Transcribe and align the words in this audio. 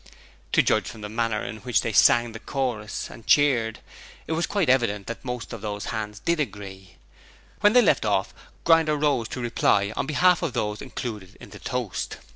To 0.53 0.63
judge 0.63 0.87
from 0.89 1.01
the 1.01 1.09
manner 1.09 1.43
in 1.45 1.57
which 1.57 1.81
they 1.81 1.91
sang 1.93 2.31
the 2.31 2.39
chorus 2.39 3.07
and 3.11 3.27
cheered, 3.27 3.81
it 4.25 4.31
was 4.31 4.47
quite 4.47 4.67
evident 4.67 5.05
that 5.05 5.23
most 5.23 5.53
of 5.53 5.61
the 5.61 5.79
hands 5.79 6.17
did 6.19 6.39
agree. 6.39 6.95
When 7.59 7.73
they 7.73 7.83
left 7.83 8.03
off, 8.03 8.33
Grinder 8.63 8.95
rose 8.97 9.27
to 9.27 9.39
reply 9.39 9.93
on 9.95 10.07
behalf 10.07 10.41
of 10.41 10.53
those 10.53 10.81
included 10.81 11.37
in 11.39 11.51
the 11.51 11.59
toast. 11.59 12.17